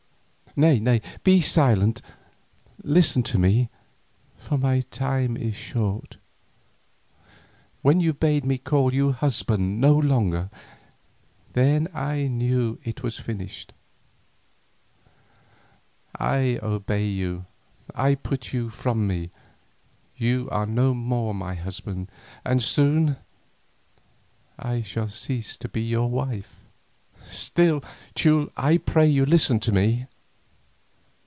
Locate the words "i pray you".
28.57-29.25